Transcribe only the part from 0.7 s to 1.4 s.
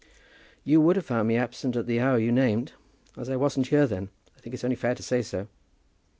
would have found me